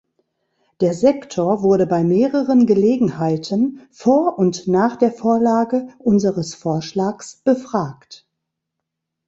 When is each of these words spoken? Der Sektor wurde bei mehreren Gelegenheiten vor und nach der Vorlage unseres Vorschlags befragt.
Der 0.79 0.95
Sektor 0.95 1.61
wurde 1.61 1.85
bei 1.85 2.03
mehreren 2.03 2.65
Gelegenheiten 2.65 3.87
vor 3.91 4.39
und 4.39 4.65
nach 4.67 4.95
der 4.95 5.11
Vorlage 5.11 5.89
unseres 5.99 6.55
Vorschlags 6.55 7.35
befragt. 7.43 8.27